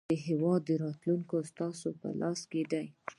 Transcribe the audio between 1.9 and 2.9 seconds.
په لاس کې دی.